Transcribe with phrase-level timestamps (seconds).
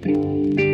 [0.00, 0.67] Thank you.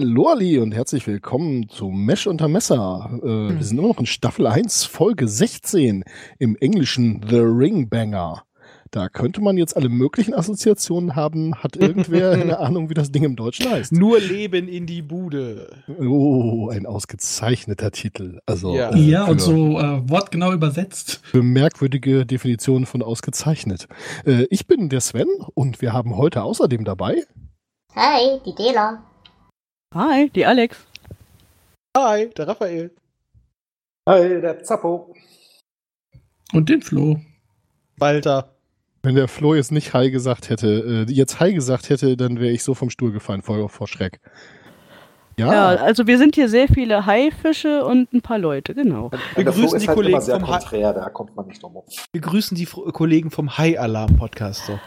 [0.00, 3.10] Hallo Ali und herzlich willkommen zu Mesh unter Messer.
[3.20, 3.62] Äh, Wir Hm.
[3.62, 6.04] sind immer noch in Staffel 1, Folge 16
[6.38, 8.44] im englischen The Ring Banger.
[8.92, 11.56] Da könnte man jetzt alle möglichen Assoziationen haben.
[11.56, 11.74] Hat
[12.14, 13.90] irgendwer eine Ahnung, wie das Ding im Deutschen heißt?
[13.90, 15.68] Nur Leben in die Bude.
[16.00, 18.38] Oh, ein ausgezeichneter Titel.
[18.46, 18.90] Also Ja.
[18.94, 21.22] äh, Ja, und so äh, wortgenau übersetzt.
[21.24, 23.88] für merkwürdige Definitionen von ausgezeichnet.
[24.24, 27.24] Äh, ich bin der Sven und wir haben heute außerdem dabei
[27.96, 29.02] Hi, die Dela.
[29.94, 30.76] Hi, die Alex.
[31.96, 32.90] Hi, der Raphael.
[34.08, 35.14] Hi, der Zappo.
[36.52, 37.18] Und den Flo.
[37.96, 38.54] Walter.
[39.02, 42.52] Wenn der Flo jetzt nicht Hi gesagt hätte, äh, jetzt Hi gesagt hätte, dann wäre
[42.52, 44.20] ich so vom Stuhl gefallen vor, vor Schreck.
[45.38, 45.52] Ja.
[45.52, 49.10] Ja, also wir sind hier sehr viele Haifische und ein paar Leute, genau.
[49.36, 51.62] Wir der grüßen die halt Kollegen immer sehr vom Hi- konträr, da kommt man nicht
[51.62, 51.84] drum rum.
[52.12, 54.66] Wir grüßen die Kollegen vom High Alarm Podcast.
[54.66, 54.78] So.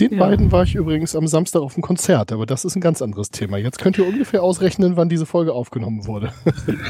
[0.00, 0.18] Den ja.
[0.18, 3.30] beiden war ich übrigens am Samstag auf dem Konzert, aber das ist ein ganz anderes
[3.30, 3.58] Thema.
[3.58, 6.32] Jetzt könnt ihr ungefähr ausrechnen, wann diese Folge aufgenommen wurde.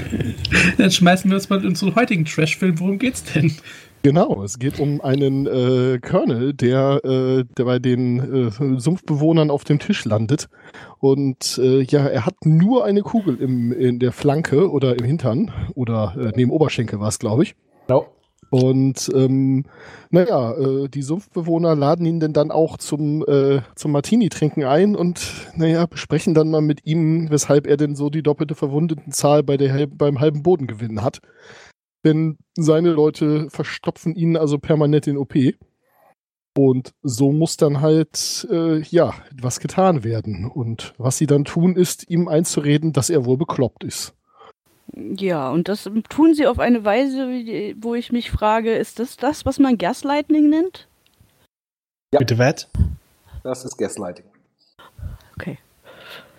[0.79, 2.79] Dann schmeißen wir uns mal in unseren heutigen Trash-Film.
[2.79, 3.53] Worum geht's denn?
[4.03, 9.65] Genau, es geht um einen äh, Colonel, der, äh, der bei den äh, Sumpfbewohnern auf
[9.65, 10.49] dem Tisch landet.
[11.01, 15.53] Und äh, ja, er hat nur eine Kugel im, in der Flanke oder im Hintern
[15.75, 17.55] oder äh, neben Oberschenkel war es, glaube ich.
[17.89, 18.07] No.
[18.51, 19.65] Und ähm,
[20.11, 25.49] naja, äh, die Sumpfbewohner laden ihn denn dann auch zum, äh, zum Martini-Trinken ein und
[25.55, 29.87] naja, besprechen dann mal mit ihm, weshalb er denn so die doppelte Verwundetenzahl bei der,
[29.87, 31.21] beim halben Bodengewinn hat.
[32.05, 35.35] Denn seine Leute verstopfen ihn also permanent in OP.
[36.57, 40.51] Und so muss dann halt, äh, ja, was getan werden.
[40.51, 44.15] Und was sie dann tun, ist, ihm einzureden, dass er wohl bekloppt ist.
[44.95, 49.17] Ja, und das tun sie auf eine Weise, wie- wo ich mich frage, ist das
[49.17, 50.89] das, was man Gaslighting nennt?
[52.13, 52.19] Ja.
[52.19, 52.67] Bitte was?
[53.45, 54.25] Das ist Gaslighting.
[55.39, 55.59] Okay.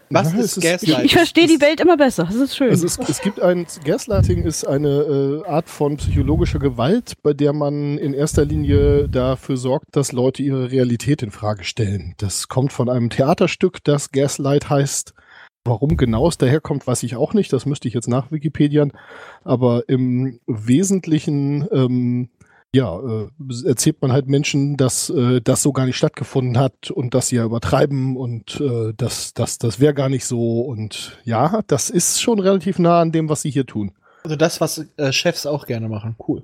[0.10, 1.06] Was Ja, ist Gaslighting?
[1.06, 2.26] ich verstehe die Welt immer besser.
[2.26, 2.70] Das ist schön.
[2.70, 7.54] Also es, es gibt ein Gaslighting ist eine äh, Art von psychologischer Gewalt, bei der
[7.54, 12.14] man in erster Linie dafür sorgt, dass Leute ihre Realität in Frage stellen.
[12.18, 15.14] Das kommt von einem Theaterstück, das Gaslight heißt.
[15.64, 17.54] Warum genau es daherkommt, weiß ich auch nicht.
[17.54, 18.92] Das müsste ich jetzt nach Wikipedian.
[19.44, 22.30] Aber im Wesentlichen ähm,
[22.74, 23.28] ja, äh,
[23.66, 27.36] erzählt man halt Menschen, dass äh, das so gar nicht stattgefunden hat und dass sie
[27.36, 30.62] ja übertreiben und äh, das, das, das wäre gar nicht so.
[30.62, 33.92] Und ja, das ist schon relativ nah an dem, was sie hier tun.
[34.24, 36.16] Also das, was äh, Chefs auch gerne machen.
[36.26, 36.44] Cool.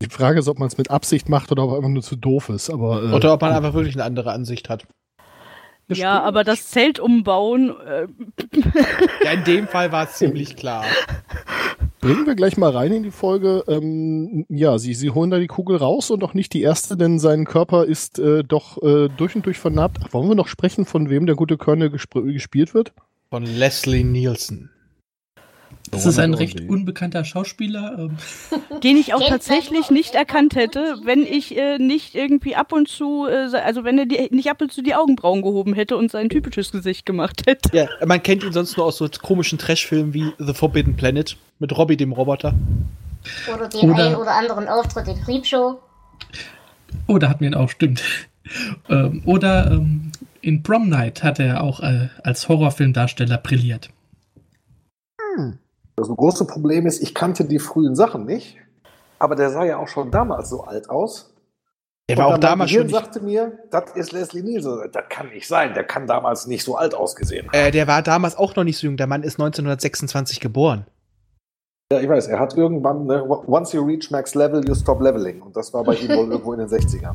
[0.00, 2.16] Die Frage ist, ob man es mit Absicht macht oder ob er einfach nur zu
[2.16, 2.70] doof ist.
[2.70, 4.86] Aber, äh, Oder ob man einfach wirklich eine andere Ansicht hat.
[5.88, 8.06] Ja, aber das Zelt umbauen, äh,
[9.24, 10.84] Ja, in dem Fall war es ziemlich klar.
[12.00, 13.64] Bringen wir gleich mal rein in die Folge.
[13.66, 17.18] Ähm, ja, sie, sie holen da die Kugel raus und auch nicht die erste, denn
[17.18, 19.98] sein Körper ist äh, doch äh, durch und durch vernarbt.
[20.04, 22.92] Ach, wollen wir noch sprechen, von wem der gute Colonel gespr- gespielt wird?
[23.30, 24.70] Von Leslie Nielsen.
[25.90, 27.96] Das ist ein recht unbekannter Schauspieler.
[27.98, 28.16] Ähm,
[28.80, 33.26] den ich auch tatsächlich nicht erkannt hätte, wenn ich äh, nicht irgendwie ab und zu,
[33.26, 36.28] äh, also wenn er die, nicht ab und zu die Augenbrauen gehoben hätte und sein
[36.28, 37.76] typisches Gesicht gemacht hätte.
[37.76, 41.76] Ja, man kennt ihn sonst nur aus so komischen Trashfilmen wie The Forbidden Planet mit
[41.76, 42.54] Robbie dem Roboter.
[43.52, 45.78] Oder den Oder- einen oder anderen Auftritt in Creepshow.
[47.06, 48.02] oh, da hatten wir ihn auch, stimmt.
[48.90, 50.12] Ähm, oder ähm,
[50.42, 53.88] in Prom Night hat er auch äh, als Horrorfilmdarsteller brilliert.
[55.96, 58.56] Das große Problem ist, ich kannte die frühen Sachen nicht,
[59.18, 61.34] aber der sah ja auch schon damals so alt aus.
[62.08, 62.86] Der war auch damals schon.
[62.86, 64.90] Gehirn Nicht, sagte mir, das ist Leslie Nielsen.
[64.92, 67.54] Das kann nicht sein, der kann damals nicht so alt ausgesehen haben.
[67.54, 68.96] äh, der war damals auch noch nicht so jung.
[68.96, 70.84] Der Mann ist 1926 geboren.
[71.92, 75.40] Ja, ich weiß, er hat irgendwann, ne, once you reach max level, you stop leveling.
[75.40, 77.14] Und das war bei ihm wohl irgendwo in den 60ern.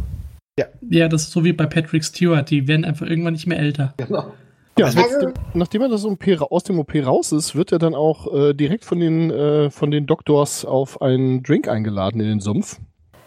[0.89, 2.49] Ja, das ist so wie bei Patrick Stewart.
[2.49, 3.93] Die werden einfach irgendwann nicht mehr älter.
[3.97, 4.33] Genau.
[4.79, 7.95] Ja, Also- nachdem, nachdem er das OP, aus dem OP raus ist, wird er dann
[7.95, 12.39] auch äh, direkt von den, äh, von den Doktors auf einen Drink eingeladen in den
[12.39, 12.79] Sumpf.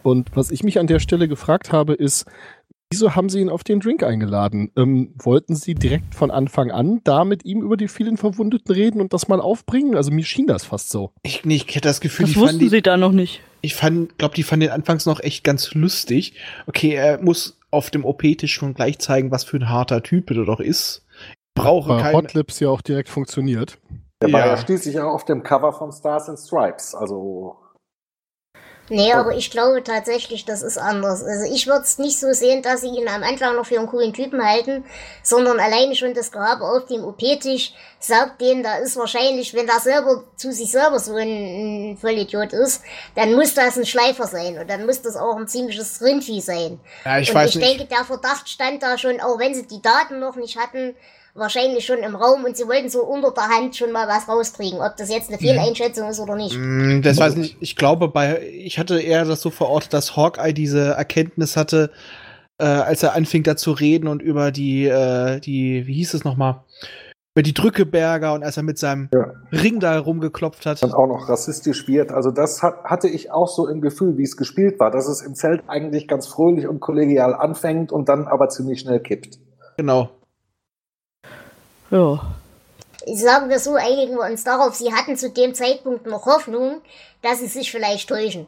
[0.03, 2.25] Und was ich mich an der Stelle gefragt habe, ist,
[2.91, 4.71] wieso haben sie ihn auf den Drink eingeladen?
[4.77, 9.01] Ähm, wollten sie direkt von Anfang an da mit ihm über die vielen Verwundeten reden
[9.01, 9.95] und das mal aufbringen?
[9.95, 11.13] Also mir schien das fast so.
[11.23, 13.41] Ich, nee, ich hätte das Gefühl, Das die fanden wussten die, sie da noch nicht.
[13.61, 16.35] ich fand, glaube, die fanden den anfangs noch echt ganz lustig.
[16.67, 20.45] Okay, er muss auf dem OP-Tisch schon gleich zeigen, was für ein harter Typ er
[20.45, 21.02] doch ist.
[21.55, 22.17] Brauche Bei keine.
[22.17, 23.79] Hot Lips ja auch direkt funktioniert.
[24.23, 24.47] Der war Ja.
[24.47, 26.95] ja schließlich auch auf dem Cover von Stars and Stripes.
[26.95, 27.57] Also,
[28.89, 31.23] Nee, aber ich glaube tatsächlich, das ist anders.
[31.23, 33.87] Also ich würde es nicht so sehen, dass sie ihn am Anfang noch für einen
[33.89, 34.85] coolen Typen halten,
[35.23, 39.81] sondern alleine schon das Grabe auf dem OP-Tisch sagt denen, da ist wahrscheinlich, wenn er
[39.81, 42.83] selber zu sich selber so ein, ein Vollidiot ist,
[43.15, 46.79] dann muss das ein Schleifer sein und dann muss das auch ein ziemliches Rindvieh sein.
[47.07, 47.69] Ja, ich und weiß ich nicht.
[47.71, 50.95] denke, der Verdacht stand da schon, auch wenn sie die Daten noch nicht hatten,
[51.35, 54.81] wahrscheinlich schon im Raum und sie wollten so unter der Hand schon mal was rauskriegen,
[54.81, 56.57] ob das jetzt eine Fehleinschätzung ist oder nicht.
[56.59, 57.57] Mm, Das weiß nicht.
[57.61, 61.91] Ich glaube, bei ich hatte eher das so verortet, dass Hawkeye diese Erkenntnis hatte,
[62.59, 66.25] äh, als er anfing da zu reden und über die, äh, die, wie hieß es
[66.25, 66.63] nochmal,
[67.35, 69.33] über die Drückeberger und als er mit seinem Ja.
[69.53, 70.83] Ring da rumgeklopft hat.
[70.83, 72.13] dann auch noch rassistisch wird.
[72.13, 75.23] Also das hat, hatte ich auch so im Gefühl, wie es gespielt war, dass es
[75.23, 79.39] im Zelt eigentlich ganz fröhlich und kollegial anfängt und dann aber ziemlich schnell kippt.
[79.79, 80.11] Genau.
[81.93, 82.21] Ja.
[83.07, 86.81] Sagen wir so, einigen wir uns darauf, sie hatten zu dem Zeitpunkt noch Hoffnung,
[87.21, 88.47] dass sie sich vielleicht täuschen.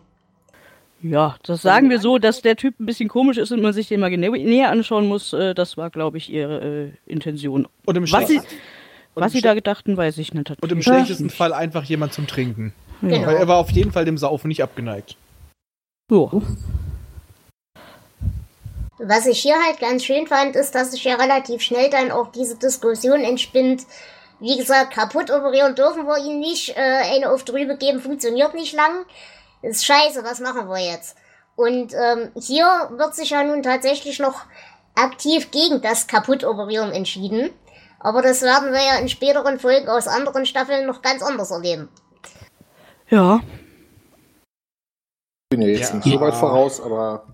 [1.02, 3.88] Ja, das sagen wir so, dass der Typ ein bisschen komisch ist und man sich
[3.88, 5.35] den mal näher anschauen muss.
[5.35, 7.69] Äh, das war, glaube ich, ihre äh, Intention.
[7.85, 8.56] Und im, Was sie, schlechtesten-
[9.14, 10.50] und was im sie da gedachten, weiß ich nicht.
[10.62, 12.73] Und im schlechtesten Fall einfach jemand zum Trinken.
[13.02, 13.26] Genau.
[13.26, 15.17] Weil er war auf jeden Fall dem Saufen nicht abgeneigt.
[16.11, 16.31] Ja.
[18.99, 22.31] Was ich hier halt ganz schön fand, ist, dass sich ja relativ schnell dann auch
[22.31, 23.87] diese Diskussion entspinnt.
[24.41, 26.76] Wie gesagt, kaputt operieren dürfen wir ihn nicht.
[26.76, 29.05] Äh, eine auf drüber geben funktioniert nicht lang.
[29.62, 31.17] Ist scheiße, was machen wir jetzt?
[31.56, 34.43] Und ähm, hier wird sich ja nun tatsächlich noch
[34.94, 37.50] aktiv gegen das Kaputt-Operieren entschieden.
[38.00, 41.88] Aber das werden wir ja in späteren Folgen aus anderen Staffeln noch ganz anders erleben.
[43.08, 43.41] Ja.
[45.50, 45.96] Ich bin ja jetzt Ja.
[45.96, 47.34] nicht so weit voraus, aber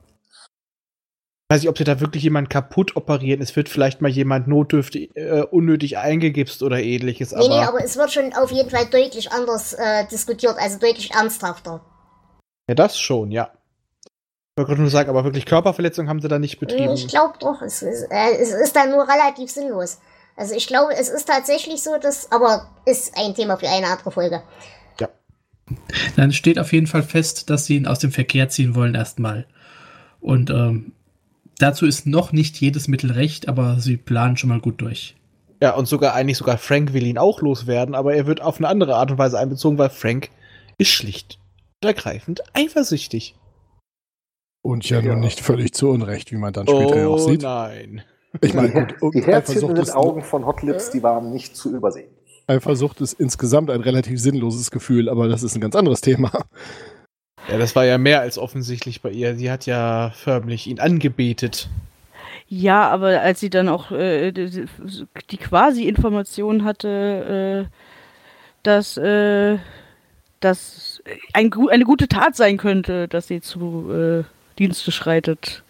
[1.50, 3.42] weiß nicht, ob sie da wirklich jemand kaputt operieren.
[3.42, 7.32] Es wird vielleicht mal jemand notdürftig, äh, unnötig eingegipst oder ähnliches.
[7.32, 10.78] Nee, nee, Aber, aber es wird schon auf jeden Fall deutlich anders äh, diskutiert, also
[10.78, 11.80] deutlich ernsthafter.
[12.68, 13.50] ja, das schon, ja.
[14.04, 16.92] Ich wollte gerade nur sagen, aber wirklich Körperverletzung haben sie da nicht betrieben.
[16.92, 19.98] Ich glaube doch, es ist, äh, es ist dann nur relativ sinnlos.
[20.36, 24.10] Also ich glaube, es ist tatsächlich so, dass, aber ist ein Thema für eine andere
[24.10, 24.42] Folge.
[26.16, 29.46] Dann steht auf jeden Fall fest, dass sie ihn aus dem Verkehr ziehen wollen erstmal.
[30.20, 30.92] Und ähm,
[31.62, 35.16] dazu ist noch nicht jedes Mittel recht, aber sie planen schon mal gut durch.
[35.62, 38.68] Ja, und sogar eigentlich sogar Frank will ihn auch loswerden, aber er wird auf eine
[38.68, 40.30] andere Art und Weise einbezogen, weil Frank
[40.78, 41.38] ist schlicht
[41.82, 43.34] und ergreifend eifersüchtig.
[44.62, 45.12] Und ja, Ja.
[45.12, 47.42] nun nicht völlig zu Unrecht, wie man dann später ja auch oh sieht.
[47.42, 48.02] nein.
[48.40, 51.02] Ich meine, die, gut, die Herzchen in Eifersucht den ist, Augen von Hot Lips, die
[51.02, 52.10] waren nicht zu übersehen.
[52.46, 56.44] Eifersucht ist insgesamt ein relativ sinnloses Gefühl, aber das ist ein ganz anderes Thema.
[57.50, 59.34] Ja, das war ja mehr als offensichtlich bei ihr.
[59.34, 61.68] Sie hat ja förmlich ihn angebetet.
[62.48, 64.66] Ja, aber als sie dann auch äh, die,
[65.30, 67.76] die quasi Information hatte, äh,
[68.62, 69.58] dass äh,
[70.40, 71.02] das
[71.32, 74.24] ein, eine gute Tat sein könnte, dass sie zu äh,
[74.58, 75.62] Dienste schreitet.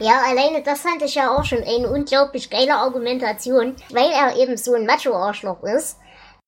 [0.00, 4.56] Ja, alleine das fand ich ja auch schon eine unglaublich geile Argumentation, weil er eben
[4.56, 5.98] so ein Macho-Arschloch ist,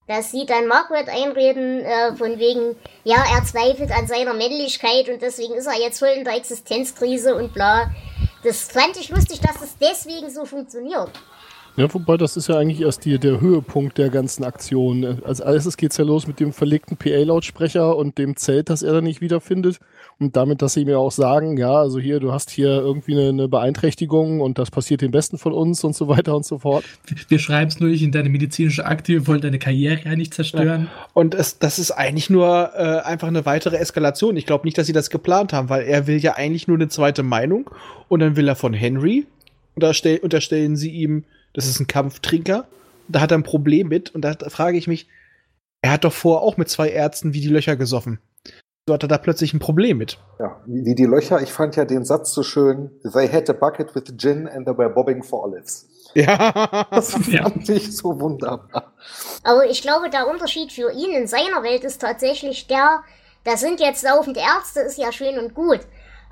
[0.07, 5.21] dass sie dann Margaret einreden, äh, von wegen, ja, er zweifelt an seiner Männlichkeit und
[5.21, 7.91] deswegen ist er jetzt voll in der Existenzkrise und bla.
[8.45, 11.11] Das fand ich lustig, dass es deswegen so funktioniert.
[11.77, 15.21] Ja, wobei das ist ja eigentlich erst die, der Höhepunkt der ganzen Aktion.
[15.25, 19.05] Als erstes geht's ja los mit dem verlegten PA-Lautsprecher und dem Zelt, das er dann
[19.05, 19.79] nicht wiederfindet.
[20.19, 23.29] Und damit, dass sie mir auch sagen, ja, also hier, du hast hier irgendwie eine,
[23.29, 26.85] eine Beeinträchtigung und das passiert den Besten von uns und so weiter und so fort.
[27.29, 30.33] Wir schreiben es nur nicht in deine medizinische Akte, wir wollen deine Karriere ja nicht
[30.33, 30.89] zerstören.
[31.13, 34.39] Und es, das ist eigentlich nur äh, einfach eine weitere Eskalation.
[34.39, 36.89] Ich glaube nicht, dass sie das geplant haben, weil er will ja eigentlich nur eine
[36.89, 37.69] zweite Meinung
[38.09, 39.27] und dann will er von Henry.
[39.75, 41.25] Unterstell, unterstellen sie ihm,
[41.57, 42.67] das ist ein Kampftrinker.
[43.09, 45.09] Da hat er ein Problem mit und da frage ich mich,
[45.81, 48.21] er hat doch vorher auch mit zwei Ärzten wie die Löcher gesoffen.
[48.87, 50.19] So hat er da plötzlich ein Problem mit.
[50.39, 53.95] Ja, wie die Löcher, ich fand ja den Satz so schön, they had a bucket
[53.95, 55.89] with gin and they were bobbing for olives.
[56.15, 56.87] Ja.
[56.91, 57.43] Das Ja.
[57.49, 58.93] fand ich so wunderbar.
[59.43, 63.03] Aber ich glaube, der Unterschied für ihn in seiner Welt ist tatsächlich der,
[63.45, 65.81] da sind jetzt laufende Ärzte, ist ja schön und gut.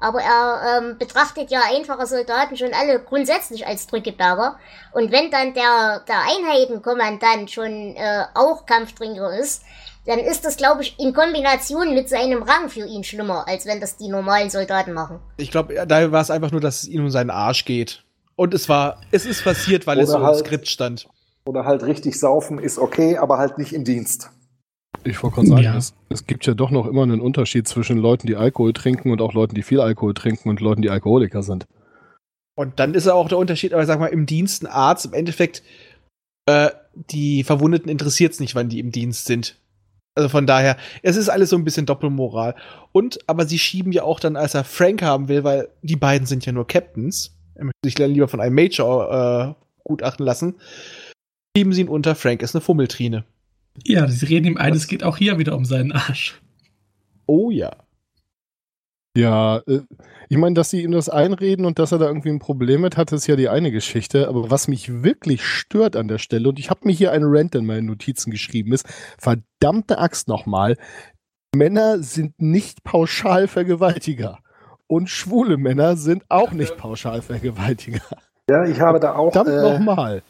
[0.04, 4.58] Aber er ähm, betrachtet ja einfache Soldaten schon alle grundsätzlich als Drückeberger.
[4.92, 9.62] Und wenn dann der, der Einheitenkommandant schon äh, auch Kampftrinker ist,
[10.04, 13.80] dann ist das, glaube ich, in Kombination mit seinem Rang für ihn schlimmer, als wenn
[13.80, 15.20] das die normalen Soldaten machen.
[15.38, 18.04] Ich glaube, da war es einfach nur, dass es ihm um seinen Arsch geht.
[18.37, 21.08] Und es war, es ist passiert, weil es so Oder im halt- Skript stand.
[21.46, 24.28] Oder halt richtig saufen ist okay, aber halt nicht im Dienst.
[25.04, 25.76] Ich wollte gerade sagen, Ja.
[25.76, 29.20] es, es gibt ja doch noch immer einen Unterschied zwischen Leuten, die Alkohol trinken und
[29.20, 31.66] auch Leuten, die viel Alkohol trinken und Leuten, die Alkoholiker sind.
[32.56, 35.12] Und dann ist ja auch der Unterschied, aber sag mal, im Dienst ein Arzt, im
[35.12, 35.62] Endeffekt,
[36.46, 36.70] äh,
[37.11, 39.58] die Verwundeten interessiert es nicht, wann die im Dienst sind.
[40.16, 42.54] Also von daher, es ist alles so ein bisschen Doppelmoral.
[42.92, 46.26] Und, aber sie schieben ja auch dann, als er Frank haben will, weil die beiden
[46.26, 47.34] sind ja nur Captains.
[47.56, 50.54] Er möchte sich lieber von einem Major äh, gutachten lassen.
[51.56, 53.25] Schieben sie ihn unter, Frank ist eine Fummeltrine.
[53.83, 56.40] Ja, sie reden ihm ein, es geht auch hier wieder um seinen Arsch.
[57.26, 57.73] Oh ja.
[59.16, 59.81] Ja, äh,
[60.28, 62.97] ich meine, dass sie ihm das einreden und dass er da irgendwie ein Problem mit
[62.97, 64.28] hat, ist ja die eine Geschichte.
[64.28, 67.54] Aber was mich wirklich stört an der Stelle, und ich habe mir hier einen Rant
[67.54, 68.87] in meinen Notizen geschrieben, ist,
[69.19, 70.76] verdammte Axt nochmal,
[71.54, 74.38] Männer sind nicht pauschal Vergewaltiger.
[74.88, 78.02] Und schwule Männer sind auch nicht pauschal Vergewaltiger.
[78.50, 79.33] Ja, ich habe da auch.
[79.33, 80.23] Verdammt äh, nochmal.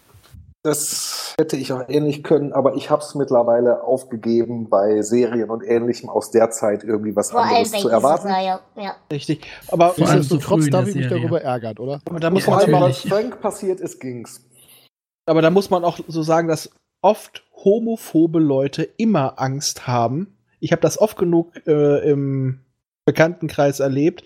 [0.64, 5.62] Das hätte ich auch ähnlich können, aber ich habe es mittlerweile aufgegeben, bei Serien und
[5.62, 8.28] Ähnlichem aus der Zeit irgendwie was Vor anderes zu erwarten.
[8.28, 8.60] Serie.
[8.76, 8.96] Ja.
[9.12, 9.46] Richtig.
[9.68, 12.00] Aber, Nichtsdestotrotz darf ich mich darüber ärgern, oder?
[12.08, 13.00] aber da muss Ja, man Vor allem, was.
[13.00, 14.40] Frank passiert ist, ging's.
[15.26, 16.70] aber da muss man auch so sagen, dass
[17.02, 20.38] oft homophobe Leute immer Angst haben.
[20.60, 22.60] Ich habe das oft genug äh, im
[23.04, 24.24] Bekanntenkreis erlebt.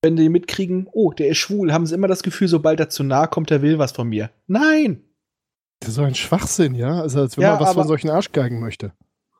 [0.00, 3.02] Wenn die mitkriegen, oh, der ist schwul, haben sie immer das Gefühl, sobald er zu
[3.02, 4.30] nahe kommt, der will was von mir.
[4.46, 5.02] Nein!
[5.82, 7.00] Das ist so ein Schwachsinn, ja?
[7.00, 8.92] Also als wenn Ja, man was aber- von solchen Arschgeigen möchte.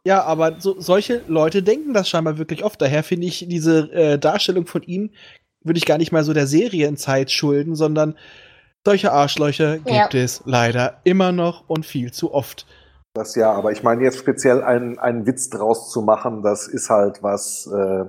[0.05, 2.83] Ja, aber so, solche Leute denken das scheinbar wirklich oft.
[2.83, 5.11] Daher finde ich diese äh, Darstellung von ihm,
[5.63, 8.17] würde ich gar nicht mal so der Serienzeit schulden, sondern
[8.85, 10.21] solche Arschlöcher gibt Ja.
[10.21, 12.67] es leider immer noch und viel zu oft.
[13.15, 16.91] Das ja, aber ich meine jetzt speziell einen, einen Witz draus zu machen, das ist
[16.91, 18.07] halt was, äh,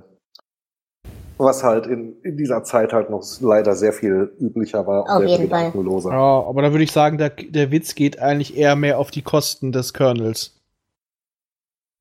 [1.37, 5.17] was halt in, in dieser Zeit halt noch leider sehr viel üblicher war Auf und
[5.21, 6.11] sehr jeden viel gedankenloser.
[6.11, 9.21] Ja, aber da würde ich sagen, der, der Witz geht eigentlich eher mehr auf die
[9.23, 10.59] Kosten des Colonels.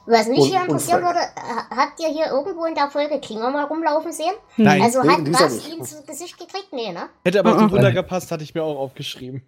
[0.07, 1.15] Was mich Und- hier interessieren Frank.
[1.15, 4.33] würde, ha- habt ihr hier irgendwo in der Folge Klinger mal rumlaufen sehen?
[4.57, 4.83] Nein.
[4.83, 6.73] Also nee, hat was ihn zu Gesicht gekriegt?
[6.73, 7.09] Nee, ne?
[7.25, 7.69] Hätte aber so Mhm.
[7.69, 9.43] drunter gepasst, hatte ich mir auch aufgeschrieben.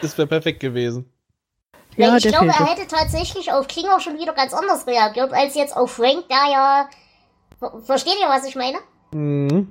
[0.00, 1.10] Das wäre perfekt gewesen.
[1.96, 2.62] Ja, ich glaube, fehlte.
[2.62, 6.50] er hätte tatsächlich auf Klinger schon wieder ganz anders reagiert, als jetzt auf Frank, der
[6.52, 6.88] ja.
[7.58, 8.78] Ver- Versteht ihr, was ich meine?
[9.12, 9.68] Mhm.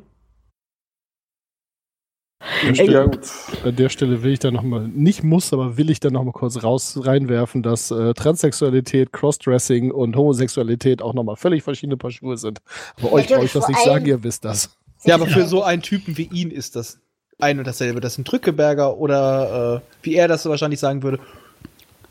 [2.73, 3.29] Ja, gut.
[3.63, 6.63] An der Stelle will ich da nochmal, nicht muss, aber will ich da nochmal kurz
[6.63, 12.59] raus reinwerfen, dass äh, Transsexualität, Crossdressing und Homosexualität auch nochmal völlig verschiedene Paar Schuhe sind.
[12.97, 14.75] Aber euch brauche ich das nicht sagen, ihr wisst das.
[15.03, 16.99] Ja, aber für so einen Typen wie ihn ist das
[17.39, 18.01] ein und dasselbe.
[18.01, 21.19] Das ist ein Drückeberger oder äh, wie er das wahrscheinlich sagen würde.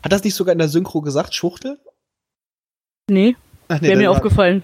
[0.03, 1.79] Hat das nicht sogar in der Synchro gesagt, Schwuchtel?
[3.09, 3.35] Nee,
[3.67, 4.63] Ach, wäre mir aufgefallen.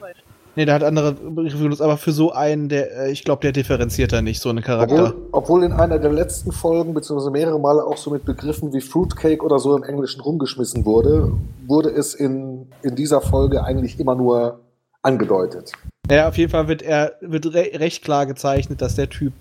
[0.58, 3.52] Nee, der hat andere Begriffe benutzt, aber für so einen, der, äh, ich glaube, der
[3.52, 5.10] differenziert da nicht so einen Charakter.
[5.10, 8.82] Obwohl, obwohl in einer der letzten Folgen, beziehungsweise mehrere Male auch so mit Begriffen wie
[8.82, 11.32] Fruitcake oder so im Englischen rumgeschmissen wurde,
[11.68, 14.62] wurde es in, in dieser Folge eigentlich immer nur
[15.04, 15.74] angedeutet.
[16.10, 19.34] Ja, auf jeden Fall wird er wird re recht klar gezeichnet, dass der Typ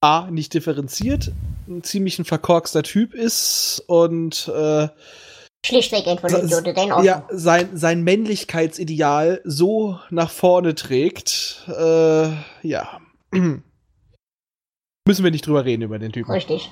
[0.00, 1.32] A nicht differenziert,
[1.66, 4.86] ein ziemlich ein verkorkster Typ ist und äh,
[5.64, 7.02] Schlichtweg ein verliebt oder den auch.
[7.02, 11.64] ja, sein, sein Männlichkeitsideal so nach vorne trägt.
[11.68, 12.28] Äh,
[12.62, 13.00] ja.
[13.32, 16.30] Müssen wir nicht drüber reden über den Typen.
[16.32, 16.70] Richtig.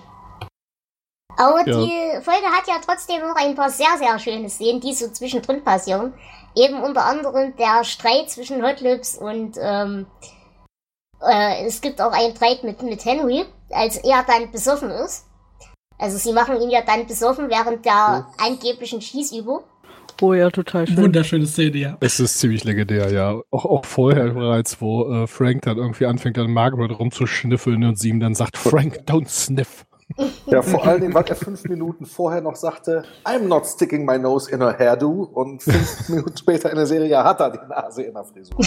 [1.37, 1.77] Aber Ja.
[1.79, 5.65] die Folge hat ja trotzdem noch ein paar sehr, sehr schöne Szenen, die so zwischendrin
[5.65, 6.15] passieren.
[6.55, 10.07] Eben unter anderem der Streit zwischen Hot Lips und ähm,
[11.21, 15.27] äh, es gibt auch einen Streit mit, mit Henry, als er dann besoffen ist.
[16.05, 19.61] Also sie machen ihn ja dann besoffen während der angeblichen Schießübung.
[20.21, 20.99] Oh ja, total schön.
[20.99, 21.97] Wunderschöne Szene, ja.
[22.01, 23.41] Es ist ziemlich legendär, ja.
[23.51, 28.11] Auch, auch vorher bereits, wo äh, Frank dann irgendwie anfängt, an Margaret rumzuschnüffeln und sie
[28.11, 29.87] ihm dann sagt, Frank, don't sniff.
[30.45, 34.19] Ja, vor allen Dingen, weil er fünf Minuten vorher noch sagte, I'm not sticking my
[34.19, 38.03] nose in a hairdo und fünf Minuten später in der Serie hat er die Nase
[38.03, 38.59] in der Frisur.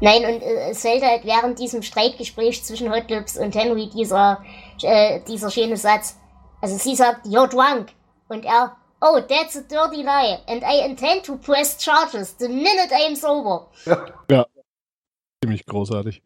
[0.00, 4.44] Nein, und äh, es fällt halt während diesem Streitgespräch zwischen Hot Lips und Henry dieser,
[4.82, 6.16] äh, dieser schöne Satz.
[6.60, 7.88] Also sie sagt, you're drunk.
[8.28, 10.38] Und er, oh, that's a dirty lie.
[10.48, 13.68] And I intend to press charges the minute I'm sober.
[15.42, 16.22] Ziemlich großartig.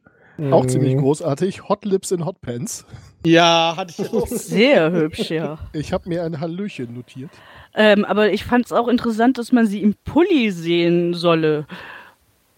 [0.50, 1.00] Auch ziemlich Mhm.
[1.00, 1.68] großartig.
[1.68, 2.86] Hot Lips in Hot Pants.
[3.26, 4.26] Ja, hatte ich auch.
[4.28, 5.58] Sehr hübsch, ja.
[5.74, 7.30] Ich habe mir ein Hallöchen notiert.
[7.74, 11.66] Ähm, aber ich fand es auch interessant, dass man sie im Pulli sehen solle.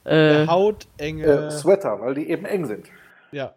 [0.04, 1.24] Äh, Hautenge.
[1.24, 2.86] Äh, Sweater, weil die eben eng sind.
[3.32, 3.54] ja.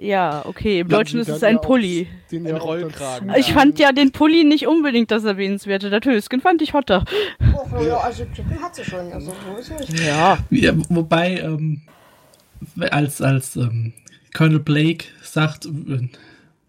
[0.00, 2.06] Ja, okay, im Deutschen ist es ein ja auch Pulli.
[2.30, 3.32] den Ein Rollkragen.
[3.36, 5.88] Ich fand ja den Pulli nicht unbedingt das Erwähnenswerte.
[5.88, 7.04] Der Tösken fand ich hotter.
[7.40, 9.10] Oh, ja, also Typen hat sie schon.
[9.12, 10.06] Also so ist nicht.
[10.06, 10.38] Ja.
[10.50, 11.82] ja wobei, ähm,
[12.90, 13.94] als, als ähm,
[14.34, 16.08] Colonel Blake sagt, äh,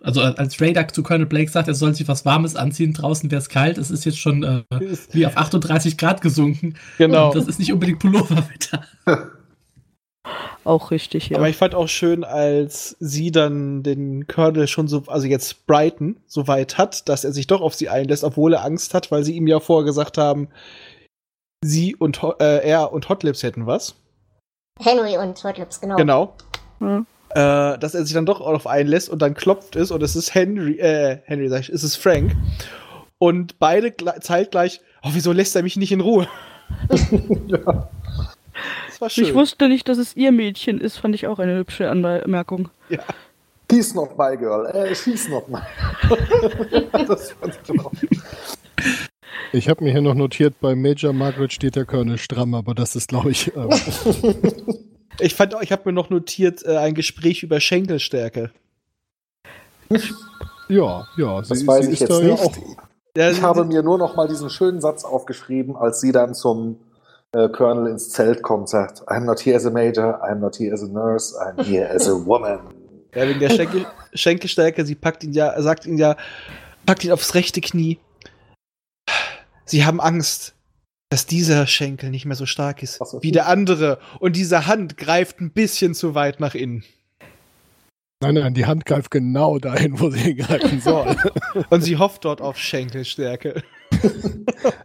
[0.01, 3.41] also als Raider zu Colonel Blake sagt, er soll sich was Warmes anziehen, draußen wäre
[3.41, 4.63] es kalt, es ist jetzt schon äh,
[5.12, 6.75] wie auf 38 Grad gesunken.
[6.98, 7.27] Genau.
[7.27, 8.86] Und das ist nicht unbedingt Pulloverwetter.
[10.68, 11.38] Auch richtig, ja.
[11.38, 16.18] Aber ich fand auch schön, als sie dann den Colonel schon so, also jetzt Brighton,
[16.28, 19.24] so weit hat, dass er sich doch auf sie einlässt, obwohl er Angst hat, weil
[19.24, 20.50] sie ihm ja vorher gesagt haben,
[21.64, 23.96] sie und äh, er und Hotlips hätten was.
[24.80, 25.96] Henry und Hotlips, genau.
[25.96, 26.34] Genau.
[26.82, 27.74] Ja.
[27.74, 30.36] Äh, dass er sich dann doch auf einlässt und dann klopft es und es ist
[30.36, 32.36] Henry, äh, Henry, sag ich, es ist Frank.
[33.20, 36.28] Und beide gle- zeitgleich, oh, wieso lässt er mich nicht in Ruhe?
[37.48, 37.90] ja.
[38.98, 39.25] Das war schön.
[39.25, 42.70] Ich wusste nicht, dass es ihr Mädchen ist, fand ich auch eine hübsche Anmerkung.
[42.89, 43.00] ja.
[43.70, 44.66] He's not my girl.
[44.68, 45.60] Äh, she's not my.
[47.06, 47.92] das fand ich auch.
[49.51, 52.96] Ich habe mir hier noch notiert, bei Major Margaret steht der Colonel stramm, aber das
[52.96, 53.70] ist, glaube ich, ähm,
[55.20, 58.51] Ich fand auch, ich habe mir noch notiert, äh, ein Gespräch über Schenkelstärke.
[60.70, 61.42] ja, ja.
[61.42, 62.44] Das sie- weiß sie ich ist jetzt da ja nicht.
[62.44, 62.56] auch-
[63.18, 66.77] Ja, Ich habe mir nur noch mal diesen schönen Satz aufgeschrieben, als sie dann zum
[67.34, 70.74] äh, Colonel ins Zelt kommt, sagt, I'm not here as a major, I'm not here
[70.74, 72.60] as a nurse, I'm here as a woman.
[73.15, 76.17] Ja, wegen der Schenkel, Schenkelstärke, sie packt ihn ja, sagt ihn ja,
[76.86, 77.98] packt ihn aufs rechte Knie.
[79.65, 80.53] Sie haben Angst,
[81.10, 83.24] dass dieser Schenkel nicht mehr so stark ist so.
[83.24, 83.98] wie der andere.
[84.19, 86.84] Und diese Hand greift ein bisschen zu weit nach innen.
[88.22, 91.15] Nein, nein, die Hand greift genau dahin, wo sie greifen soll.
[91.69, 93.63] Und sie hofft dort auf Schenkelstärke.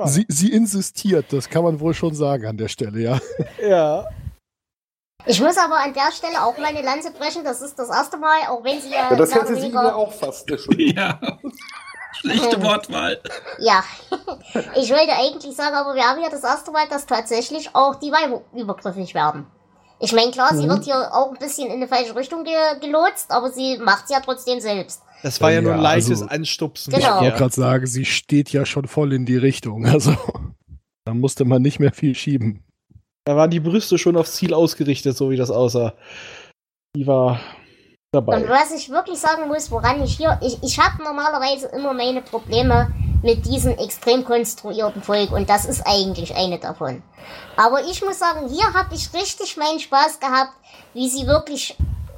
[0.05, 3.19] Sie, sie insistiert, das kann man wohl schon sagen an der Stelle, ja.
[3.61, 4.07] Ja.
[5.25, 7.45] Ich muss aber an der Stelle auch meine Lanze brechen.
[7.45, 10.13] Das ist das erste Mal, auch wenn sie ja, Ja, das hätte sie mir auch
[10.13, 10.99] fast geschrieben.
[10.99, 11.21] Ja.
[12.15, 13.21] Schlechte Wortwahl.
[13.59, 13.83] Ja,
[14.77, 18.13] ich wollte eigentlich sagen, aber wir haben ja das erste Mal, dass tatsächlich auch die
[18.13, 19.47] Weiber übergriffig werden.
[19.99, 23.31] Ich meine, klar, sie wird hier auch ein bisschen in eine falsche Richtung ge gelotst,
[23.31, 25.03] aber sie macht es ja trotzdem selbst.
[25.23, 26.93] Das war ja, Ja, nur ein leichtes also- Anstupsen.
[26.93, 27.17] Genau.
[27.17, 29.87] Ich wollte gerade sagen, sie steht ja schon voll in die Richtung.
[29.93, 30.17] Also,
[31.05, 32.65] da musste man nicht mehr viel schieben.
[33.25, 35.95] Da waren die Brüste schon aufs Ziel ausgerichtet, so wie das aussah.
[36.97, 37.41] Die war Und
[38.13, 38.49] dabei.
[38.49, 42.93] was ich wirklich sagen muss, woran ich hier, ich, ich habe normalerweise immer meine Probleme
[43.23, 47.03] mit diesem extrem konstruierten Volk und das ist eigentlich eine davon.
[47.57, 50.53] Aber ich muss sagen, hier habe ich richtig meinen Spaß gehabt,
[50.95, 51.77] wie sie wirklich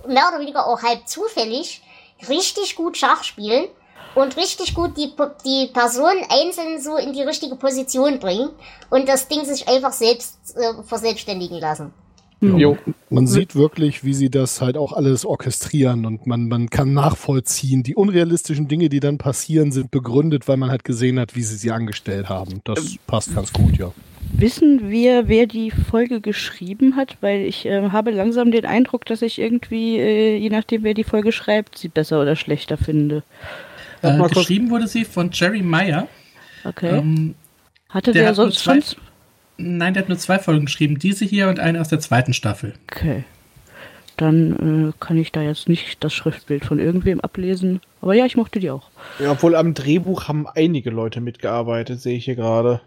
[0.08, 1.82] mehr oder weniger auch halb zufällig
[2.28, 3.66] richtig gut Schach spielen
[4.14, 5.12] und richtig gut die,
[5.44, 8.50] die Person einzeln so in die richtige Position bringen
[8.90, 11.92] und das Ding sich einfach selbst äh, verselbstständigen lassen.
[12.40, 12.76] Jo.
[13.10, 17.82] Man sieht wirklich, wie sie das halt auch alles orchestrieren und man, man kann nachvollziehen.
[17.82, 21.56] Die unrealistischen Dinge, die dann passieren, sind begründet, weil man halt gesehen hat, wie sie
[21.56, 22.60] sie angestellt haben.
[22.64, 23.92] Das passt ganz gut, ja.
[24.36, 27.16] Wissen wir, wer die Folge geschrieben hat?
[27.20, 31.04] Weil ich äh, habe langsam den Eindruck, dass ich irgendwie, äh, je nachdem wer die
[31.04, 33.22] Folge schreibt, sie besser oder schlechter finde.
[34.02, 34.34] Äh, mal kurz.
[34.40, 36.08] geschrieben wurde sie von Jerry Meyer.
[36.64, 36.98] Okay.
[36.98, 37.34] Ähm,
[37.88, 38.98] Hatte der der, hat sonst zwei- schon.
[39.56, 40.98] nein, der hat nur zwei Folgen geschrieben.
[40.98, 42.74] Diese hier und eine aus der zweiten Staffel.
[42.90, 43.22] Okay.
[44.16, 47.80] Dann äh, kann ich da jetzt nicht das Schriftbild von irgendwem ablesen.
[48.00, 48.90] Aber ja, ich mochte die auch.
[49.18, 52.80] Ja, obwohl am Drehbuch haben einige Leute mitgearbeitet, sehe ich hier gerade.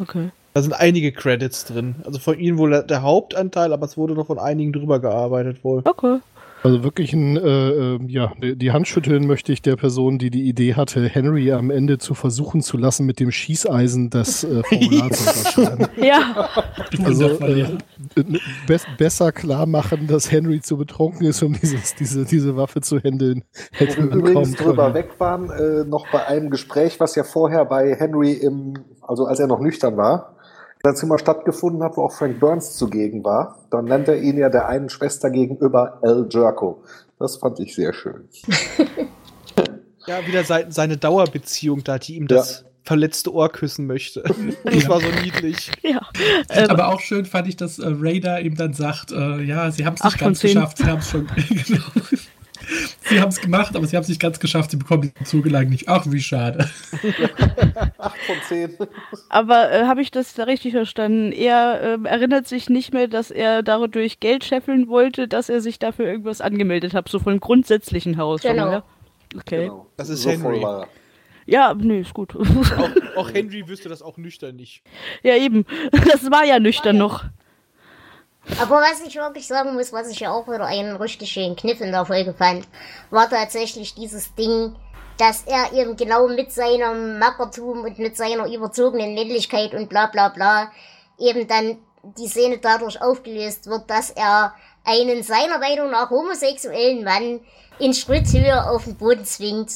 [0.00, 0.30] Okay.
[0.54, 1.96] Da sind einige Credits drin.
[2.04, 5.82] Also von ihnen wohl der Hauptanteil, aber es wurde noch von einigen drüber gearbeitet wohl.
[5.84, 6.18] Okay.
[6.62, 10.48] Also wirklich ein, äh, äh, ja, die Hand schütteln möchte ich der Person, die die
[10.48, 15.10] Idee hatte, Henry am Ende zu versuchen zu lassen, mit dem Schießeisen das äh, Formular
[15.10, 15.86] zu unterschreiben.
[15.96, 16.48] Ja,
[17.04, 17.78] Also äh,
[18.66, 22.98] be besser klar machen, dass Henry zu betrunken ist, um dieses, diese, diese Waffe zu
[22.98, 23.44] handeln.
[23.72, 27.24] Wo Hätte wir man übrigens drüber weg waren, äh, noch bei einem Gespräch, was ja
[27.24, 30.37] vorher bei Henry im, also als er noch nüchtern war,
[30.88, 33.58] seinem Zimmer stattgefunden hat, wo auch Frank Burns zugegen war.
[33.70, 36.82] Dann nennt er ihn ja der einen Schwester gegenüber El Jerko.
[37.18, 38.28] Das fand ich sehr schön.
[40.06, 44.24] Ja, wieder sei, seine Dauerbeziehung da, die ihm das verletzte Ohr küssen möchte.
[44.64, 45.70] Das war so niedlich.
[45.82, 46.00] ja.
[46.48, 49.84] Ähm, Aber auch schön fand ich, dass äh, Raider ihm dann sagt, äh, ja, sie
[49.84, 51.26] haben es nicht ganz geschafft, sie haben es schon,
[51.66, 51.82] genau.
[53.00, 55.68] Sie haben es gemacht, aber sie haben es nicht ganz geschafft, sie bekommen die Zugelang
[55.68, 55.88] nicht.
[55.88, 56.68] Ach, wie schade.
[57.98, 58.76] Acht von zehn.
[59.28, 61.32] Aber äh, habe ich das da richtig verstanden?
[61.32, 65.78] Er ähm, erinnert sich nicht mehr, dass er dadurch Geld scheffeln wollte, dass er sich
[65.78, 68.42] dafür irgendwas angemeldet hat, so von grundsätzlichen Haus.
[68.42, 68.70] Genau.
[68.70, 68.82] ja?
[69.36, 69.64] Okay.
[69.66, 69.86] Genau.
[69.96, 70.62] Das ist so Henry.
[70.62, 70.88] war er.
[71.46, 72.36] Ja, nee, ist gut.
[72.36, 74.82] Auch, auch Henry wüsste das auch nüchtern nicht.
[75.22, 75.64] ja, eben.
[75.90, 77.24] Das war ja nüchtern noch.
[78.60, 81.80] Aber was ich wirklich sagen muss, was ich ja auch wieder einen richtig schönen Kniff
[81.80, 82.66] in der Folge fand,
[83.10, 84.74] war tatsächlich dieses Ding,
[85.18, 90.28] dass er eben genau mit seinem Mackertum und mit seiner überzogenen Männlichkeit und bla bla
[90.28, 90.70] bla
[91.18, 91.78] eben dann
[92.16, 97.40] die Szene dadurch aufgelöst wird, dass er einen seiner Meinung nach homosexuellen Mann
[97.78, 99.70] in Schritthöhe auf den Boden zwingt.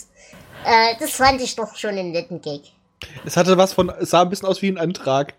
[0.64, 2.62] Äh, das fand ich doch schon einen netten Gag.
[3.24, 5.34] Es hatte was von, es sah ein bisschen aus wie ein Antrag.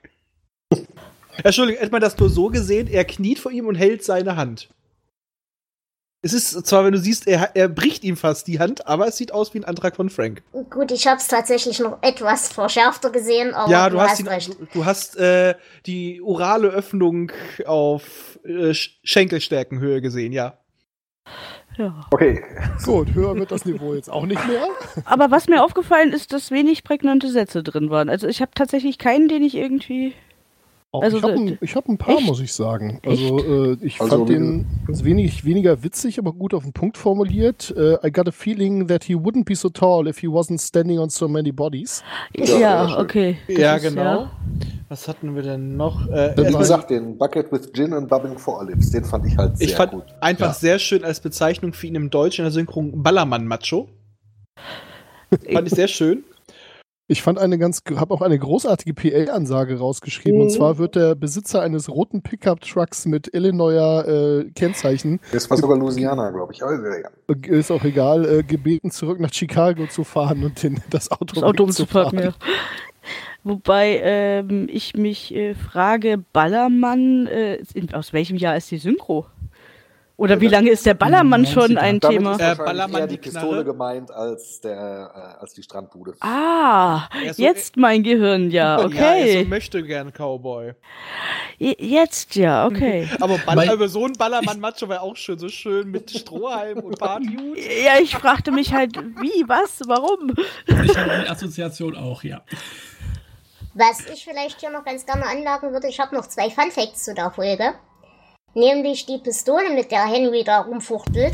[1.44, 4.70] Entschuldigung, hätte man das nur so gesehen, er kniet vor ihm und hält seine Hand.
[6.26, 9.18] Es ist zwar, wenn du siehst, er, er bricht ihm fast die Hand, aber es
[9.18, 10.42] sieht aus wie ein Antrag von Frank.
[10.70, 14.28] Gut, ich habe es tatsächlich noch etwas verschärfter gesehen, aber ja, du, hast, hast ihn,
[14.28, 14.50] recht.
[14.58, 17.34] du, du hast äh, die orale Öffnung
[17.66, 20.58] auf äh, Sch- Schenkelstärkenhöhe gesehen, ja.
[21.78, 22.06] Ja.
[22.12, 22.42] Okay,
[22.86, 24.64] Gut, höher wird das Niveau jetzt auch nicht mehr.
[25.06, 28.10] Aber was mir aufgefallen ist, dass wenig prägnante Sätze drin waren.
[28.10, 30.14] Also ich habe tatsächlich keinen, den ich irgendwie.
[31.02, 32.26] Also ich habe ein, hab ein paar, echt?
[32.28, 33.00] muss ich sagen.
[33.06, 37.74] Also äh, ich Also fand den wenig, weniger witzig, aber gut auf den Punkt formuliert.
[37.76, 41.00] Äh, I got a feeling that he wouldn't be so tall if he wasn't standing
[41.00, 42.04] on so many bodies.
[42.36, 43.38] Ja, ja, okay.
[43.48, 44.30] Ja, ist, genau.
[44.90, 46.08] Was hatten wir denn noch?
[46.10, 49.58] Äh, Wie gesagt, den Bucket with Gin and Bubbling for Olives, den fand ich halt
[49.58, 50.04] sehr ich fand gut.
[50.22, 50.54] einfach Ja.
[50.54, 53.90] sehr schön als Bezeichnung für ihn im Deutschen in der Synchron Ballermann-Macho.
[55.52, 56.24] fand ich sehr schön.
[57.08, 60.40] Ich fand eine ganz, habe auch eine großartige PA-Ansage rausgeschrieben.
[60.40, 60.52] Und Mhm.
[60.52, 66.32] zwar wird der Besitzer eines roten Pickup-Trucks mit Illinoiser äh, Kennzeichen, Das war sogar Louisiana,
[66.32, 66.62] glaube ich.
[66.62, 71.12] Ist äh, ist auch egal, äh, gebeten, zurück nach Chicago zu fahren und den, das
[71.12, 72.34] Auto, das Auto umzupacken, ja.
[73.44, 79.26] Wobei ähm, ich mich äh, frage, Ballermann, äh, in, aus welchem Jahr ist die Synchro?
[80.16, 82.32] Oder wie lange ist der Ballermann schon ein Damit Thema?
[82.34, 83.46] ist Äh, wahrscheinlich Ballermann eher die die Knarre.
[83.48, 86.14] Pistole gemeint als, der, äh, als die Strandbude.
[86.20, 89.44] Ah, so- jetzt mein Gehirn, ja, Ja, er okay.
[89.44, 90.74] so möchte gern Cowboy.
[91.58, 93.10] Je- Jetzt ja, okay.
[93.20, 97.00] Aber, Ball, Weil- aber so ein Ballermann-Macho war auch schön, so schön mit Strohhalm und
[97.00, 97.58] Partyhut.
[97.84, 100.34] Ja, ich fragte mich halt, wie, was, warum?
[100.68, 102.42] Ich habe die Assoziation auch, ja.
[103.74, 107.06] Was ich vielleicht hier noch ganz gerne anmerken würde, ich habe noch zwei Fun Facts
[107.06, 107.74] zu der Folge.
[108.54, 111.34] Nämlich die Pistole, mit der Henry da rumfuchtelt.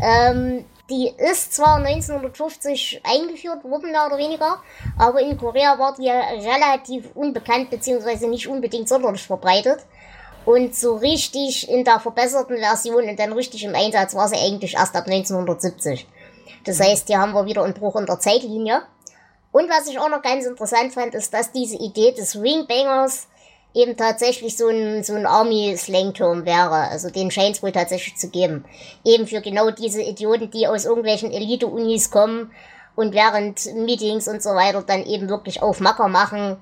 [0.00, 4.58] Ähm, die ist zwar 1950 eingeführt worden, mehr oder weniger,
[4.98, 9.78] aber in Korea war die relativ unbekannt, beziehungsweise nicht unbedingt sonderlich verbreitet.
[10.44, 14.74] Und so richtig in der verbesserten Version und dann richtig im Einsatz war sie eigentlich
[14.74, 16.06] erst ab 1970.
[16.64, 18.82] Das heißt, hier haben wir wieder einen Bruch in der Zeitlinie.
[19.52, 23.28] Und was ich auch noch ganz interessant fand, ist, dass diese Idee des Ringbangers
[23.74, 26.90] eben tatsächlich so ein, so ein Army-Slang-Term wäre.
[26.90, 28.64] Also den scheint es wohl tatsächlich zu geben.
[29.04, 32.52] Eben für genau diese Idioten, die aus irgendwelchen Elite-Unis kommen
[32.94, 36.58] und während Meetings und so weiter dann eben wirklich auf Macker machen,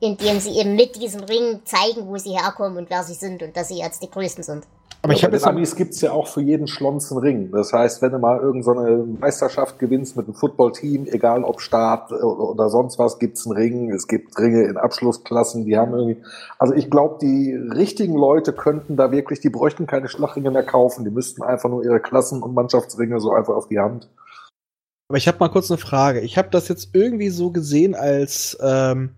[0.00, 3.56] indem sie eben mit diesem Ring zeigen, wo sie herkommen und wer sie sind und
[3.56, 4.64] dass sie jetzt die Größten sind.
[5.02, 7.12] Aber ich Ja, habe jetzt den noch, Amis gibt es ja auch für jeden Schlons
[7.12, 7.50] einen Ring.
[7.52, 12.10] Das heißt, wenn du mal irgendeine so Meisterschaft gewinnst mit einem Footballteam, egal ob Staat
[12.12, 13.92] oder, sonst was, gibt's einen Ring.
[13.92, 16.22] Es gibt Ringe in Abschlussklassen, die haben irgendwie.
[16.58, 21.04] Also ich glaube, die richtigen Leute könnten da wirklich, die bräuchten keine Schlagringe mehr kaufen.
[21.04, 24.08] Die müssten einfach nur ihre Klassen- und Mannschaftsringe so einfach auf die Hand.
[25.08, 26.20] aber ich habe mal kurz eine Frage.
[26.20, 29.14] Ich habe das jetzt irgendwie so gesehen, als ähm,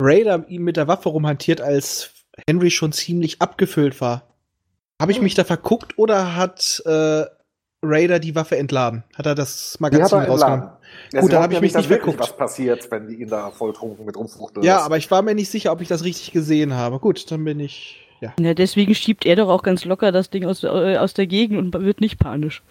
[0.00, 2.10] Raider ihm mit der Waffe rumhantiert, als
[2.48, 4.31] Henry schon ziemlich abgefüllt war.
[5.02, 7.24] Habe ich mich da verguckt oder hat äh,
[7.84, 9.02] Raider die Waffe entladen?
[9.16, 10.64] Hat er das Magazin er rausgenommen?
[11.12, 12.20] Ja, Gut, sie dann hoffen hab ich mich nicht wirklich verguckt.
[12.20, 14.86] was passiert, wenn die ihn da volltrunken mit rumfuchteln Ja, lassen.
[14.86, 17.00] aber ich war mir nicht sicher, ob ich das richtig gesehen habe.
[17.00, 17.98] Gut, dann bin ich.
[18.20, 18.32] Ja.
[18.38, 21.58] Ja, deswegen schiebt er doch auch ganz locker das Ding aus, äh, aus der Gegend
[21.58, 22.62] und wird nicht panisch.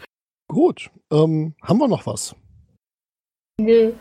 [0.48, 2.34] Gut, ähm, haben wir noch was?
[3.60, 3.92] Nö.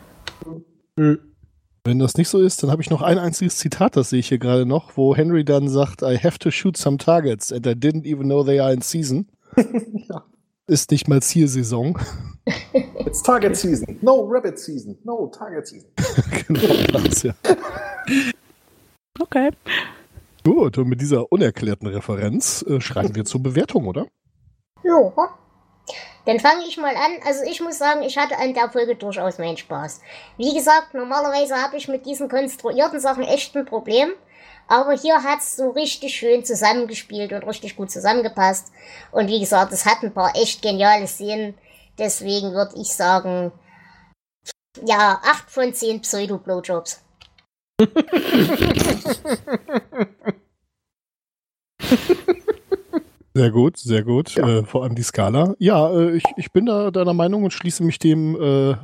[1.83, 4.27] Wenn das nicht so ist, dann habe ich noch ein einziges Zitat, das sehe ich
[4.27, 7.71] hier gerade noch, wo Henry dann sagt, I have to shoot some targets and I
[7.71, 9.27] didn't even know they are in season.
[10.09, 10.23] Ja.
[10.67, 11.97] Ist nicht mal Zielsaison.
[13.05, 13.97] It's Target Season.
[14.01, 14.97] No Rabbit Season.
[15.03, 15.89] No Target Season.
[16.47, 17.33] genau das, ja.
[19.19, 19.49] Okay.
[20.45, 24.07] Gut, und mit dieser unerklärten Referenz äh, schreiten wir zur Bewertung, oder?
[24.83, 25.11] Ja.
[26.25, 27.19] Dann fange ich mal an.
[27.25, 30.01] Also ich muss sagen, ich hatte an der Folge durchaus meinen Spaß.
[30.37, 34.11] Wie gesagt, normalerweise habe ich mit diesen konstruierten Sachen echt ein Problem.
[34.67, 38.71] Aber hier hat's so richtig schön zusammengespielt und richtig gut zusammengepasst.
[39.11, 41.57] Und wie gesagt, es hat ein paar echt geniale Szenen.
[41.97, 43.51] Deswegen würde ich sagen,
[44.85, 47.01] ja, 8 von 10 Pseudo-Blowjobs.
[53.33, 54.35] Sehr gut, sehr gut.
[54.37, 55.55] Äh, vor allem die Skala.
[55.57, 58.75] Ja, äh, ich, ich bin da deiner Meinung und schließe mich dem äh,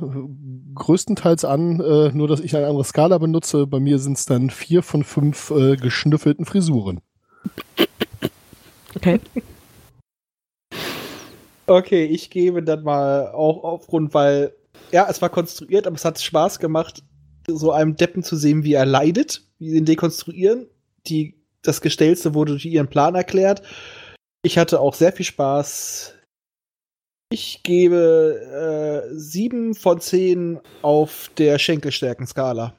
[0.74, 3.66] größtenteils an, äh, nur dass ich eine andere Skala benutze.
[3.66, 7.00] Bei mir sind es dann vier von fünf äh, geschnüffelten Frisuren.
[8.94, 9.20] Okay.
[11.66, 14.54] Okay, ich gebe dann mal auch aufgrund, weil,
[14.90, 17.02] ja, es war konstruiert, aber es hat Spaß gemacht,
[17.46, 20.66] so einem Deppen zu sehen, wie er leidet, wie sie ihn dekonstruieren.
[21.06, 23.62] Die, das Gestellste wurde durch ihren Plan erklärt.
[24.48, 26.14] Ich hatte auch sehr viel Spaß.
[27.30, 32.72] Ich gebe äh, sieben von zehn auf der Schenkelstärken-Skala.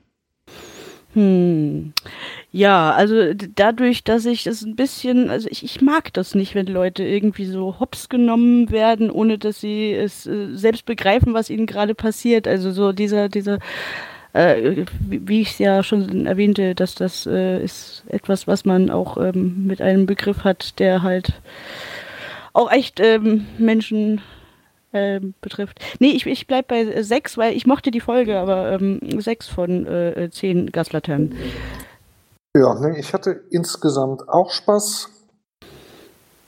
[1.14, 1.94] Hm.
[2.52, 6.66] Ja, also dadurch, dass ich es ein bisschen, also ich, ich mag das nicht, wenn
[6.66, 11.68] Leute irgendwie so hops genommen werden, ohne dass sie es äh, selbst begreifen, was ihnen
[11.68, 12.48] gerade passiert.
[12.48, 13.60] Also so dieser, dieser,
[14.34, 19.18] äh, wie, ich es ja schon erwähnte, dass das äh, ist etwas, was man auch
[19.18, 21.34] ähm, mit einem Begriff hat, der halt
[22.54, 24.22] auch echt ähm, Menschen
[24.94, 25.80] ähm, betrifft.
[26.00, 29.48] Nee, ich, ich bleib bei äh, sechs, weil ich mochte die Folge, aber ähm, sechs
[29.48, 31.36] von äh, äh, zehn Gaslaternen.
[32.58, 35.10] Ja, ne, ich hatte insgesamt auch Spaß.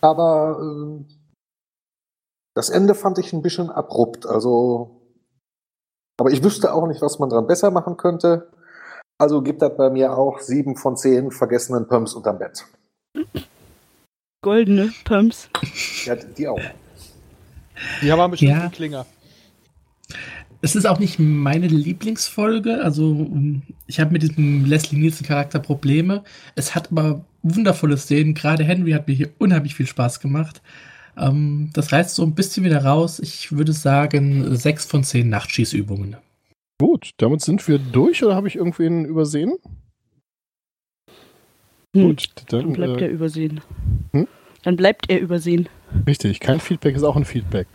[0.02, 1.06] Aber äh,
[2.56, 4.26] das Ende fand ich ein bisschen abrupt.
[4.26, 5.01] Also,
[6.22, 8.48] aber ich wüsste auch nicht, was man dran besser machen könnte.
[9.18, 12.66] Also gibt das bei mir auch sieben von zehn vergessenen Pumps unterm Bett.
[14.44, 15.50] Goldene Pumps.
[16.06, 16.60] Ja, die auch.
[18.02, 18.62] Die haben bestimmt Ja.
[18.62, 19.06] einen Klinger.
[20.64, 22.84] Es ist auch nicht meine Lieblingsfolge.
[22.84, 26.24] Also, um, ich habe mit diesem Leslie Nielsen-Charakter Probleme.
[26.56, 28.36] Es hat aber wundervolle Szenen.
[28.36, 30.62] Gerade Henry hat mir hier unheimlich viel Spaß gemacht.
[31.22, 33.20] Ähm, das reißt so ein bisschen wieder raus.
[33.20, 36.18] Ich würde sagen, sechs von zehn Nachtschießübungen.
[36.80, 39.58] Gut, damit sind wir durch oder habe ich irgendwen übersehen?
[41.96, 43.62] Hm, Gut, dann dann, bleibt äh, er übersehen.
[44.14, 44.28] hm?
[44.64, 45.68] Dann bleibt er übersehen.
[46.08, 47.68] Richtig, kein Feedback ist auch ein Feedback.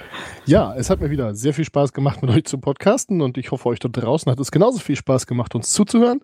[0.47, 3.51] Ja, es hat mir wieder sehr viel Spaß gemacht, mit euch zu podcasten und ich
[3.51, 6.21] hoffe, euch da draußen hat es genauso viel Spaß gemacht, uns zuzuhören.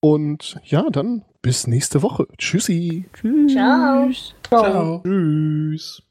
[0.00, 2.26] Und ja, dann bis nächste Woche.
[2.38, 3.04] Tschüssi.
[3.12, 3.52] Tschüss.
[3.52, 4.10] Ciao.
[4.42, 5.02] Ciao.
[5.04, 6.02] Tschüss.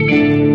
[0.00, 0.49] Música